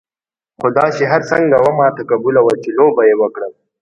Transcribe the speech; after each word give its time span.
خو 0.59 0.67
دا 0.77 0.85
چې 0.95 1.03
هر 1.11 1.21
څنګه 1.31 1.55
وه 1.63 1.71
ما 1.79 1.87
ته 1.95 2.01
قبوله 2.11 2.39
وه 2.43 2.53
چې 2.63 2.69
لوبه 2.77 3.01
یې 3.09 3.15
وکړم. 3.21 3.51